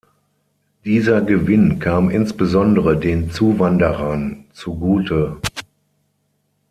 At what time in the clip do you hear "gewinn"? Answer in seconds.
1.21-1.77